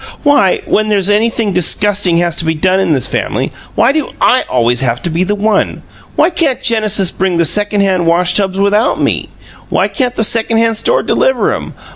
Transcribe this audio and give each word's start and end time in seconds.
WHY, 0.23 0.61
when 0.65 0.89
there's 0.89 1.11
anything 1.11 1.53
disgusting 1.53 2.17
has 2.17 2.35
to 2.37 2.43
be 2.43 2.55
done 2.55 2.79
in 2.79 2.91
this 2.91 3.05
family 3.05 3.51
why 3.75 3.91
do 3.91 4.09
I 4.19 4.41
always 4.49 4.81
have 4.81 4.99
to 5.03 5.11
be 5.11 5.23
the 5.23 5.35
one? 5.35 5.83
Why 6.15 6.31
can't 6.31 6.59
Genesis 6.59 7.11
bring 7.11 7.37
the 7.37 7.45
second 7.45 7.81
hand 7.81 8.07
wash 8.07 8.33
tubs 8.33 8.57
without 8.59 8.99
ME? 8.99 9.29
Why 9.69 9.87
can't 9.87 10.15
the 10.15 10.23
second 10.23 10.57
hand 10.57 10.77
store 10.77 11.03
deliver 11.03 11.53
'em? 11.53 11.75